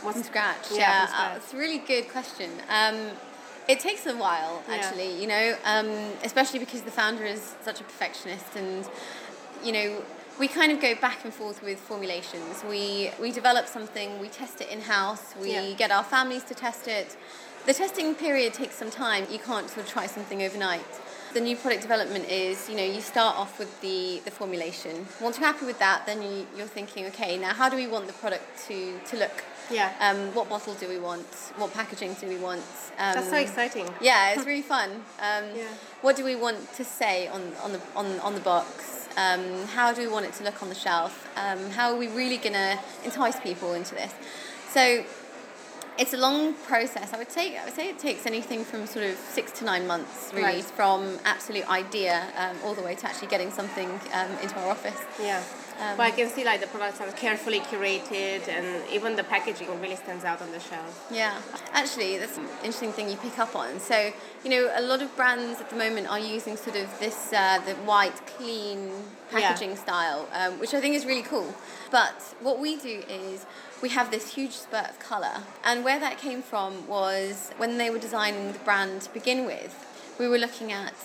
what's 0.04 0.18
From 0.18 0.24
scratch, 0.24 0.66
Yeah, 0.72 0.80
yeah. 0.80 1.06
from 1.08 1.32
uh, 1.34 1.36
it's 1.38 1.54
a 1.54 1.58
really 1.58 1.80
good 1.80 2.10
question. 2.10 2.50
Um, 2.70 2.98
it 3.68 3.80
takes 3.80 4.06
a 4.06 4.16
while, 4.16 4.64
Yeah. 4.68 4.76
actually, 4.76 5.12
you 5.22 5.28
know, 5.28 5.56
um, 5.66 5.90
especially 6.24 6.60
because 6.60 6.82
the 6.84 6.92
founder 6.92 7.26
is 7.26 7.56
such 7.64 7.80
a 7.82 7.84
perfectionist 7.84 8.56
and, 8.56 8.88
you 9.64 9.72
know, 9.72 10.04
we 10.40 10.48
kind 10.48 10.72
of 10.72 10.80
go 10.80 10.94
back 10.96 11.24
and 11.24 11.34
forth 11.34 11.64
with 11.64 11.80
formulations. 11.80 12.64
We, 12.70 13.12
we 13.20 13.32
develop 13.32 13.68
something, 13.68 14.20
we 14.20 14.30
test 14.30 14.62
it 14.62 14.70
in 14.70 14.82
house, 14.82 15.34
we 15.42 15.52
Yeah. 15.54 15.74
get 15.74 15.92
our 15.92 16.04
families 16.04 16.44
to 16.46 16.54
test 16.54 16.88
it. 16.88 17.16
The 17.66 17.74
testing 17.74 18.16
period 18.16 18.54
takes 18.54 18.76
some 18.76 18.92
time. 18.92 19.26
You 19.30 19.40
can't 19.40 19.68
sort 19.70 19.86
of 19.86 19.92
try 19.92 20.06
something 20.08 20.42
overnight. 20.44 20.86
the 21.34 21.42
new 21.42 21.58
product 21.58 21.82
development 21.82 22.26
is, 22.30 22.70
you 22.70 22.76
know, 22.76 22.84
you 22.84 23.02
start 23.02 23.36
off 23.38 23.60
with 23.60 23.82
the, 23.82 24.22
the 24.24 24.32
formulation. 24.32 25.06
Once 25.22 25.38
you're 25.38 25.46
happy 25.46 25.66
with 25.66 25.78
that, 25.78 26.06
then 26.06 26.22
you, 26.22 26.48
you're 26.56 26.66
thinking, 26.66 27.06
okay, 27.08 27.38
now 27.38 27.54
how 27.54 27.68
do 27.70 27.76
we 27.76 27.86
want 27.86 28.08
the 28.08 28.14
product 28.14 28.44
to, 28.68 28.98
to 29.10 29.18
look? 29.18 29.44
Yeah. 29.70 29.92
Um, 30.00 30.34
what 30.34 30.48
bottle 30.50 30.74
do 30.76 30.88
we 30.88 30.98
want? 30.98 31.28
What 31.58 31.74
packaging 31.74 32.14
do 32.22 32.28
we 32.28 32.38
want? 32.38 32.62
Um, 32.98 33.14
That's 33.16 33.30
so 33.30 33.36
exciting. 33.38 33.88
Yeah, 34.00 34.32
it's 34.34 34.46
really 34.52 34.62
fun. 34.62 34.90
Um, 35.20 35.44
Yeah. 35.54 35.68
What 36.02 36.16
do 36.16 36.24
we 36.24 36.36
want 36.38 36.74
to 36.76 36.84
say 36.86 37.28
on, 37.28 37.42
on, 37.62 37.74
the, 37.74 37.82
on, 37.96 38.20
on 38.22 38.34
the 38.34 38.40
box? 38.42 38.97
Um, 39.18 39.66
how 39.68 39.92
do 39.94 40.02
we 40.02 40.08
want 40.08 40.26
it 40.28 40.34
to 40.34 40.44
look 40.44 40.62
on 40.62 40.70
the 40.70 40.76
shelf? 40.76 41.28
Um, 41.36 41.72
how 41.72 41.92
are 41.92 41.98
we 41.98 42.08
really 42.08 42.38
going 42.38 42.54
to 42.54 42.78
entice 43.04 43.40
people 43.40 43.74
into 43.74 43.96
this? 43.96 44.14
So 44.72 45.04
it's 45.98 46.14
a 46.14 46.18
long 46.18 46.54
process. 46.54 47.14
I 47.14 47.18
would 47.18 47.32
say 47.32 47.58
I 47.58 47.66
would 47.66 47.74
say 47.74 47.90
it 47.90 47.98
takes 47.98 48.28
anything 48.28 48.64
from 48.64 48.86
sort 48.86 49.06
of 49.06 49.16
six 49.18 49.52
to 49.54 49.66
nine 49.66 49.88
months, 49.88 50.30
really, 50.34 50.44
Right. 50.44 50.64
from 50.64 51.18
absolute 51.26 51.68
idea 51.68 52.28
um, 52.38 52.56
all 52.64 52.76
the 52.76 52.84
way 52.84 52.94
to 52.94 53.08
actually 53.08 53.30
getting 53.30 53.50
something 53.50 53.90
um, 54.14 54.32
into 54.44 54.56
our 54.60 54.70
office. 54.70 55.02
Yeah. 55.20 55.42
Um, 55.80 55.96
but 55.96 56.04
I 56.04 56.12
can 56.12 56.28
see 56.30 56.44
like 56.44 56.60
the 56.60 56.68
products 56.68 57.00
are 57.02 57.12
carefully 57.12 57.60
curated 57.60 58.48
and 58.48 58.84
even 58.92 59.16
the 59.16 59.24
packaging 59.24 59.68
really 59.80 59.96
stands 59.96 60.26
out 60.26 60.42
on 60.42 60.52
the 60.52 60.60
shelf. 60.60 61.08
Yeah, 61.12 61.40
actually, 61.72 62.18
that's 62.18 62.38
an 62.38 62.46
interesting 62.64 62.92
thing 62.92 63.10
you 63.10 63.18
pick 63.18 63.38
up 63.38 63.56
on. 63.56 63.80
So, 63.80 64.12
you 64.44 64.50
know, 64.50 64.72
a 64.76 64.82
lot 64.82 65.02
of 65.02 65.16
brands 65.16 65.62
at 65.62 65.70
the 65.70 65.76
moment 65.76 66.08
are 66.08 66.20
using 66.20 66.58
sort 66.58 66.76
of 66.76 66.88
this 67.00 67.32
uh, 67.32 67.60
the 67.66 67.76
white, 67.86 68.26
clean 68.26 68.92
packaging 69.30 69.76
style, 69.76 70.28
um, 70.34 70.60
which 70.60 70.74
I 70.74 70.82
think 70.82 70.96
is 70.96 71.06
really 71.06 71.24
cool. 71.24 71.54
But 71.92 72.22
what 72.42 72.60
we 72.60 72.78
do 72.78 73.04
is 73.08 73.46
we 73.82 73.90
have 73.90 74.10
this 74.10 74.34
huge 74.34 74.54
spurt 74.54 74.90
of 74.90 75.00
colour, 75.00 75.44
and 75.64 75.84
where 75.84 76.00
that 76.00 76.18
came 76.18 76.42
from 76.42 76.88
was 76.88 77.52
when 77.58 77.78
they 77.78 77.90
were 77.90 78.00
designing 78.00 78.52
the 78.52 78.60
brand 78.60 79.02
to 79.02 79.14
begin 79.14 79.46
with, 79.46 79.76
we 80.20 80.28
were 80.28 80.40
looking 80.40 80.72
at. 80.72 80.96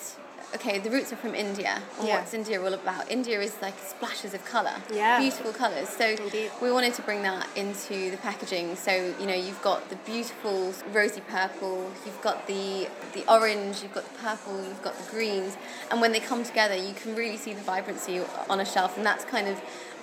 Okay, 0.55 0.77
the 0.77 0.91
roots 0.91 1.11
are 1.11 1.15
from 1.15 1.33
India. 1.33 1.81
And 1.97 2.07
Yeah. 2.07 2.19
what's 2.19 2.33
India 2.33 2.61
all 2.61 2.73
about? 2.75 3.09
India 3.09 3.41
is 3.41 3.53
like 3.59 3.73
splashes 3.79 4.35
of 4.35 4.45
colour, 4.45 4.75
Yeah. 4.91 5.17
beautiful 5.19 5.51
colours. 5.51 5.89
So 5.89 6.05
Indeed. 6.09 6.51
we 6.61 6.71
wanted 6.71 6.93
to 6.93 7.01
bring 7.01 7.23
that 7.23 7.47
into 7.55 8.11
the 8.11 8.17
packaging. 8.17 8.75
So 8.75 8.91
you 9.19 9.25
know, 9.25 9.33
you've 9.33 9.61
got 9.63 9.89
the 9.89 9.95
beautiful 9.97 10.73
rosy 10.91 11.21
purple, 11.21 11.91
you've 12.05 12.21
got 12.21 12.45
the 12.45 12.87
the 13.13 13.23
orange, 13.27 13.81
you've 13.81 13.93
got 13.95 14.03
the 14.11 14.19
purple, 14.19 14.57
you've 14.63 14.83
got 14.83 14.95
the 14.95 15.09
greens, 15.11 15.57
and 15.89 15.99
when 16.01 16.11
they 16.11 16.19
come 16.19 16.43
together, 16.43 16.75
you 16.75 16.93
can 16.93 17.15
really 17.15 17.37
see 17.37 17.53
the 17.53 17.61
vibrancy 17.61 18.21
on 18.47 18.59
a 18.59 18.65
shelf, 18.65 18.95
and 18.95 19.05
that's 19.05 19.25
kind 19.25 19.47
of 19.47 19.59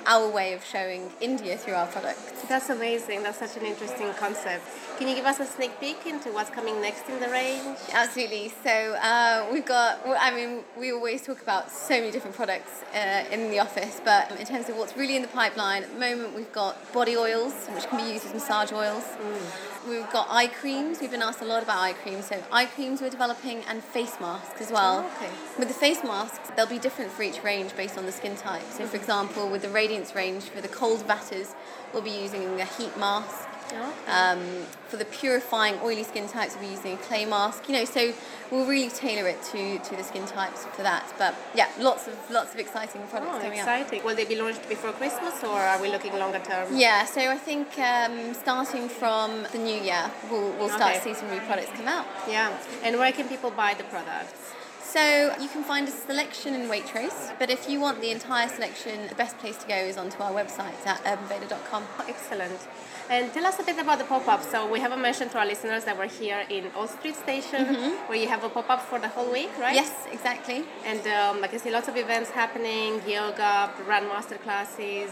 our 0.07 0.29
way 0.29 0.53
of 0.53 0.65
showing 0.65 1.11
India 1.21 1.57
through 1.57 1.75
our 1.75 1.87
products. 1.87 2.43
That's 2.49 2.71
amazing. 2.71 3.23
That's 3.23 3.39
such 3.39 3.57
an 3.57 3.65
interesting 3.65 4.13
concept. 4.15 4.65
Can 4.99 5.09
you 5.09 5.15
give 5.15 5.25
us 5.25 5.41
a 5.41 5.47
sneak 5.47 5.79
peek 5.81 6.07
into 6.07 6.31
what's 6.31 6.51
coming 6.51 6.81
next 6.81 7.09
in 7.09 7.21
the 7.21 7.29
range? 7.29 7.79
Absolutely. 7.93 8.53
So 8.63 8.71
uh, 8.71 9.47
we've 9.53 9.65
got. 9.65 10.01
I 10.07 10.35
mean, 10.35 10.65
we 10.79 10.93
always 10.93 11.23
talk 11.23 11.41
about 11.43 11.71
so 11.71 11.95
many 11.95 12.11
different 12.11 12.37
products 12.37 12.83
uh, 12.95 13.25
in 13.31 13.51
the 13.51 13.61
office, 13.61 14.01
but 14.05 14.31
in 14.39 14.47
terms 14.47 14.69
of 14.69 14.77
what's 14.77 14.97
really 14.97 15.17
in 15.17 15.23
the 15.23 15.29
pipeline 15.29 15.83
at 15.85 15.93
the 15.93 15.99
moment, 15.99 16.35
we've 16.35 16.53
got 16.53 16.93
body 16.93 17.17
oils, 17.17 17.55
which 17.69 17.87
can 17.87 18.05
be 18.05 18.13
used 18.13 18.27
as 18.27 18.35
massage 18.35 18.73
oils. 18.73 19.05
We've 19.89 20.11
got 20.11 20.27
eye 20.31 20.47
creams. 20.47 21.01
We've 21.01 21.11
been 21.11 21.23
asked 21.23 21.41
a 21.41 21.45
lot 21.45 21.63
about 21.63 21.79
eye 21.79 21.95
creams. 21.95 22.27
So 22.27 22.43
eye 22.53 22.67
creams 22.67 23.01
we're 23.01 23.11
developing 23.11 23.63
and 23.69 23.83
face 23.83 24.21
masks 24.21 24.61
as 24.61 24.71
well. 24.71 25.05
Oh, 25.05 25.17
okay. 25.17 25.33
With 25.59 25.69
the 25.69 25.75
face 25.75 26.05
masks, 26.05 26.51
they'll 26.55 26.67
be 26.67 26.79
different 26.79 27.11
for 27.11 27.23
each 27.23 27.43
range 27.43 27.75
based 27.75 27.97
on 27.97 28.05
the 28.05 28.13
skin 28.13 28.37
type. 28.37 28.63
So, 28.63 28.79
for 28.79 28.85
mm-hmm. 28.85 28.97
example, 28.97 29.49
with 29.49 29.63
the 29.63 29.71
Radiance 29.71 30.15
range, 30.15 30.45
for 30.45 30.61
the 30.61 30.69
cold 30.69 31.01
Vatas, 31.01 31.55
we'll 31.93 32.03
be 32.03 32.11
using 32.11 32.61
a 32.61 32.67
heat 32.67 32.97
mask. 32.99 33.50
Okay. 33.73 34.13
Um, 34.13 34.41
for 34.89 34.97
the 34.97 35.05
purifying 35.05 35.77
oily 35.83 36.03
skin 36.03 36.27
types, 36.29 36.55
we'll 36.55 36.69
be 36.69 36.75
using 36.75 36.95
a 36.95 36.97
clay 36.97 37.25
mask. 37.25 37.69
You 37.69 37.75
know, 37.75 37.85
so 37.85 38.13
we'll 38.51 38.67
really 38.67 38.89
tailor 38.91 39.29
it 39.29 39.41
to, 39.53 39.79
to 39.79 39.97
the 39.97 40.03
skin 40.03 40.27
types 40.27 40.67
for 40.67 40.83
that. 40.83 41.05
But 41.19 41.35
yeah, 41.55 41.69
lots 41.79 42.09
of 42.09 42.15
lots 42.31 42.53
of 42.55 42.61
exciting 42.61 43.03
products 43.09 43.33
Oh, 43.37 43.41
coming 43.41 43.61
up. 43.61 43.67
exciting. 43.69 44.05
Will 44.05 44.17
they 44.17 44.25
be 44.25 44.37
launched 44.37 44.69
before 44.69 44.93
Christmas 44.93 45.43
or 45.45 45.59
are 45.59 45.81
we 45.81 45.89
looking 45.91 46.13
longer 46.19 46.41
term? 46.41 46.77
Yeah, 46.77 47.05
so 47.05 47.21
I 47.31 47.37
think 47.37 47.79
um, 47.79 48.35
starting 48.35 48.89
from 48.89 49.47
the 49.53 49.59
new 49.59 49.81
year, 49.81 50.11
we'll, 50.31 50.51
we'll 50.59 50.69
start 50.69 50.97
to 50.97 51.01
see 51.03 51.15
some 51.15 51.31
new 51.31 51.41
products 51.41 51.71
come 51.77 51.87
out. 51.89 52.07
Yeah. 52.29 52.57
And 52.83 52.99
where 52.99 53.13
can 53.13 53.29
people 53.29 53.51
buy 53.51 53.75
the 53.75 53.85
products? 53.85 54.53
So 54.93 55.35
you 55.41 55.49
can 55.49 55.63
find 55.63 55.87
a 55.87 55.91
selection 55.93 56.53
in 56.55 56.63
Waitrose, 56.69 57.33
but 57.39 57.49
if 57.49 57.69
you 57.71 57.79
want 57.81 58.01
the 58.01 58.11
entire 58.11 58.49
selection, 58.49 59.07
the 59.09 59.15
best 59.15 59.39
place 59.39 59.57
to 59.59 59.69
go 59.69 59.75
is 59.77 59.97
onto 59.97 60.21
our 60.21 60.33
website 60.33 60.85
at 60.85 60.99
urbanveda.com. 61.05 61.85
Excellent. 62.09 62.61
And 63.09 63.33
tell 63.33 63.47
us 63.47 63.59
a 63.61 63.63
bit 63.63 63.79
about 63.79 63.99
the 63.99 64.05
pop-up. 64.05 64.43
So 64.43 64.69
we 64.71 64.81
haven't 64.81 65.01
mentioned 65.01 65.31
to 65.33 65.39
our 65.39 65.47
listeners 65.47 65.85
that 65.85 65.97
we're 65.99 66.09
here 66.09 66.43
in 66.49 66.65
Old 66.77 66.91
Street 66.91 67.15
Station, 67.17 67.65
where 68.09 68.19
you 68.19 68.27
have 68.29 68.43
a 68.43 68.49
pop-up 68.49 68.83
for 68.83 68.99
the 68.99 69.09
whole 69.09 69.31
week, 69.31 69.51
right? 69.61 69.75
Yes, 69.75 69.93
exactly. 70.13 70.65
And 70.85 71.01
um, 71.19 71.45
I 71.45 71.47
can 71.49 71.61
see 71.61 71.71
lots 71.71 71.87
of 71.89 71.97
events 71.97 72.31
happening: 72.31 73.01
yoga, 73.07 73.71
run 73.87 74.09
master 74.09 74.37
classes, 74.39 75.11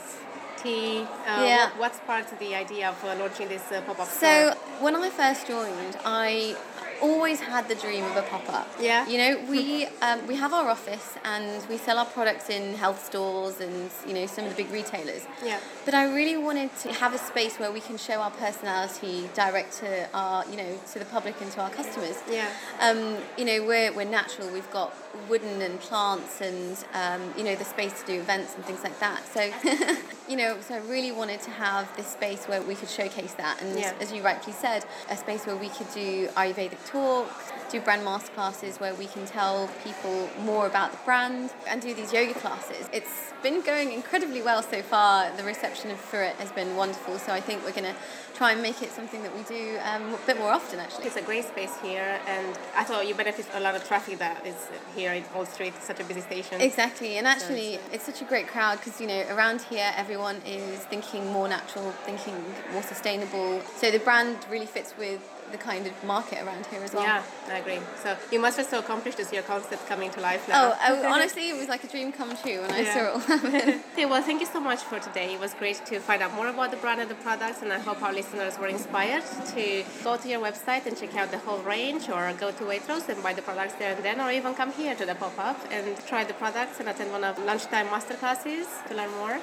tea. 0.60 1.02
Uh, 1.26 1.44
Yeah. 1.46 1.70
what's 1.76 2.00
part 2.00 2.30
of 2.32 2.38
the 2.40 2.54
idea 2.54 2.88
of 2.90 3.04
uh, 3.04 3.14
launching 3.22 3.48
this 3.48 3.70
uh, 3.70 3.80
pop-up 3.82 4.08
So 4.08 4.50
store? 4.50 4.54
when 4.84 4.94
I 4.96 5.08
first 5.10 5.46
joined, 5.46 5.96
I 6.04 6.56
always 7.00 7.40
had 7.40 7.68
the 7.68 7.74
dream 7.74 8.04
of 8.04 8.16
a 8.16 8.22
pop-up. 8.22 8.68
Yeah. 8.80 9.06
You 9.08 9.18
know, 9.18 9.50
we 9.50 9.86
um, 10.02 10.26
we 10.26 10.36
have 10.36 10.52
our 10.52 10.68
office 10.68 11.16
and 11.24 11.66
we 11.68 11.76
sell 11.76 11.98
our 11.98 12.06
products 12.06 12.50
in 12.50 12.74
health 12.74 13.04
stores 13.04 13.60
and 13.60 13.90
you 14.06 14.14
know 14.14 14.26
some 14.26 14.44
of 14.44 14.50
the 14.56 14.62
big 14.62 14.72
retailers. 14.72 15.22
Yeah. 15.44 15.60
But 15.84 15.94
I 15.94 16.12
really 16.14 16.36
wanted 16.36 16.76
to 16.80 16.92
have 16.92 17.14
a 17.14 17.18
space 17.18 17.58
where 17.58 17.72
we 17.72 17.80
can 17.80 17.96
show 17.96 18.20
our 18.20 18.30
personality 18.30 19.28
direct 19.34 19.78
to 19.78 20.08
our 20.14 20.44
you 20.46 20.56
know 20.56 20.78
to 20.92 20.98
the 20.98 21.04
public 21.06 21.40
and 21.40 21.50
to 21.52 21.60
our 21.62 21.70
customers. 21.70 22.16
Yeah. 22.30 22.50
Um, 22.80 23.16
you 23.36 23.44
know, 23.44 23.64
we're, 23.66 23.92
we're 23.92 24.04
natural. 24.04 24.48
We've 24.50 24.70
got 24.70 24.94
wooden 25.28 25.62
and 25.62 25.78
plants 25.80 26.40
and, 26.40 26.76
um, 26.94 27.32
you 27.36 27.44
know, 27.44 27.54
the 27.54 27.64
space 27.64 28.00
to 28.00 28.06
do 28.06 28.20
events 28.20 28.54
and 28.54 28.64
things 28.64 28.82
like 28.82 28.98
that. 29.00 29.26
So, 29.26 29.50
you 30.28 30.36
know, 30.36 30.60
so 30.60 30.74
I 30.74 30.78
really 30.78 31.10
wanted 31.12 31.40
to 31.42 31.50
have 31.50 31.94
this 31.96 32.06
space 32.06 32.46
where 32.46 32.60
we 32.62 32.74
could 32.74 32.88
showcase 32.88 33.32
that. 33.34 33.60
And 33.62 33.78
Yeah. 33.78 33.94
as 34.00 34.12
you 34.12 34.22
rightly 34.22 34.52
said, 34.52 34.84
a 35.08 35.16
space 35.16 35.46
where 35.46 35.56
we 35.56 35.70
could 35.70 35.90
do 35.94 36.28
Ayurvedic 36.36 36.84
talks, 36.86 37.50
do 37.70 37.80
brand 37.80 38.04
master 38.04 38.32
classes 38.32 38.78
where 38.78 38.94
we 38.94 39.06
can 39.06 39.26
tell 39.26 39.68
people 39.84 40.28
more 40.40 40.66
about 40.66 40.90
the 40.92 40.98
brand 41.04 41.50
and 41.68 41.80
do 41.82 41.94
these 41.94 42.12
yoga 42.12 42.34
classes. 42.34 42.88
It's 42.92 43.32
been 43.42 43.60
going 43.60 43.92
incredibly 43.92 44.42
well 44.42 44.62
so 44.62 44.82
far. 44.82 45.30
The 45.36 45.44
reception 45.44 45.94
for 45.96 46.22
it 46.22 46.34
has 46.36 46.50
been 46.52 46.76
wonderful. 46.76 47.18
So 47.18 47.32
I 47.32 47.40
think 47.40 47.64
we're 47.64 47.72
going 47.72 47.84
to 47.84 47.94
try 48.34 48.52
and 48.52 48.62
make 48.62 48.82
it 48.82 48.90
something 48.90 49.22
that 49.22 49.36
we 49.36 49.42
do 49.42 49.78
um, 49.84 50.14
a 50.14 50.18
bit 50.26 50.38
more 50.38 50.50
often, 50.50 50.78
actually. 50.78 51.06
It's 51.06 51.16
a 51.16 51.22
great 51.22 51.44
space 51.44 51.76
here, 51.82 52.20
and 52.26 52.58
I 52.76 52.84
thought 52.84 53.06
you 53.06 53.14
benefit 53.14 53.46
a 53.54 53.60
lot 53.60 53.74
of 53.74 53.86
traffic 53.86 54.18
that 54.18 54.46
is 54.46 54.68
here 54.94 55.12
in 55.12 55.24
Old 55.34 55.48
Street. 55.48 55.74
Such 55.82 56.00
a 56.00 56.04
busy 56.04 56.20
station. 56.20 56.60
Exactly, 56.60 57.18
and 57.18 57.26
actually, 57.26 57.74
it's, 57.74 57.84
uh, 57.84 57.94
it's 57.94 58.04
such 58.04 58.22
a 58.22 58.24
great 58.24 58.46
crowd 58.46 58.78
because 58.78 59.00
you 59.00 59.08
know 59.08 59.24
around 59.30 59.62
here 59.62 59.90
everyone 59.96 60.36
is 60.46 60.78
thinking 60.84 61.26
more 61.32 61.48
natural, 61.48 61.90
thinking 62.06 62.34
more 62.72 62.82
sustainable. 62.82 63.60
So 63.76 63.90
the 63.90 63.98
brand 63.98 64.36
really 64.50 64.66
fits 64.66 64.94
with 64.96 65.20
the 65.52 65.58
kind 65.58 65.86
of 65.86 66.04
market 66.04 66.42
around 66.44 66.66
here 66.66 66.82
as 66.82 66.92
well. 66.94 67.04
Yeah, 67.04 67.22
I 67.48 67.58
agree. 67.58 67.80
So 68.02 68.16
you 68.32 68.40
must 68.40 68.56
feel 68.56 68.64
so 68.64 68.78
accomplished 68.78 69.18
to 69.18 69.24
see 69.24 69.36
your 69.36 69.44
concept 69.44 69.86
coming 69.86 70.10
to 70.12 70.20
life 70.20 70.48
now. 70.48 70.72
Oh, 70.72 70.78
I, 70.80 71.06
honestly, 71.14 71.50
it 71.50 71.56
was 71.56 71.68
like 71.68 71.84
a 71.84 71.88
dream 71.88 72.12
come 72.12 72.36
true 72.36 72.60
when 72.62 72.70
I 72.70 72.84
saw 72.84 72.98
it 72.98 73.12
all 73.14 73.18
happen. 73.20 73.80
Okay, 73.92 74.06
well, 74.06 74.22
thank 74.22 74.40
you 74.40 74.46
so 74.46 74.60
much 74.60 74.80
for 74.80 74.98
today. 75.00 75.34
It 75.34 75.40
was 75.40 75.54
great 75.54 75.84
to 75.86 75.98
find 75.98 76.22
out 76.22 76.32
more 76.34 76.48
about 76.48 76.70
the 76.70 76.76
brand 76.76 77.00
and 77.00 77.10
the 77.10 77.16
products, 77.16 77.62
and 77.62 77.72
I 77.72 77.78
hope 77.78 78.02
our 78.02 78.12
listeners 78.12 78.58
were 78.58 78.68
inspired 78.68 79.24
to 79.54 79.84
go 80.04 80.16
to 80.16 80.28
your 80.28 80.40
website 80.40 80.86
and 80.86 80.96
check 80.96 81.16
out 81.16 81.30
the 81.30 81.38
whole 81.38 81.58
range, 81.58 82.08
or 82.08 82.32
go 82.38 82.50
to 82.52 82.64
Waitrose 82.64 83.08
and 83.08 83.20
buy 83.22 83.32
the 83.32 83.42
products 83.42 83.74
there 83.74 83.94
and 83.94 84.04
then, 84.04 84.20
or 84.20 84.30
even 84.30 84.54
come 84.54 84.72
here 84.72 84.94
to 84.94 85.04
the 85.04 85.14
pop-up 85.16 85.58
and 85.72 85.96
try 86.06 86.22
the 86.24 86.34
products 86.34 86.78
and 86.80 86.88
attend 86.88 87.10
one 87.10 87.24
of 87.24 87.38
lunchtime 87.44 87.88
masterclasses 87.88 88.66
to 88.86 88.94
learn 88.94 89.10
more. 89.16 89.38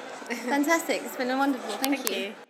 Fantastic! 0.56 1.02
It's 1.04 1.18
been 1.18 1.38
wonderful. 1.38 1.76
Thank, 1.78 1.98
Thank 1.98 2.10
you. 2.10 2.46